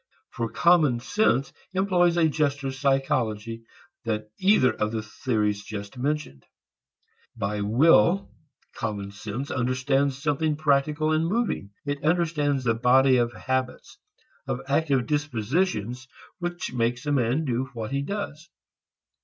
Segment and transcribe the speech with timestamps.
[0.31, 3.65] For common sense employs a juster psychology
[4.03, 6.43] than either of the theories just mentioned.
[7.37, 8.31] By will,
[8.73, 11.69] common sense understands something practical and moving.
[11.85, 13.99] It understands the body of habits,
[14.47, 16.07] of active dispositions
[16.39, 18.49] which makes a man do what he does.